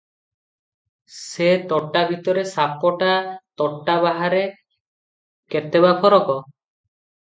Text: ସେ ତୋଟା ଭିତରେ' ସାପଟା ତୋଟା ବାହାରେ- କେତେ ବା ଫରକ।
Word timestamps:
ସେ 1.15 1.49
ତୋଟା 1.73 2.01
ଭିତରେ' 2.11 2.45
ସାପଟା 2.53 3.11
ତୋଟା 3.63 3.99
ବାହାରେ- 4.07 4.51
କେତେ 5.57 5.83
ବା 5.85 5.93
ଫରକ। 6.05 6.41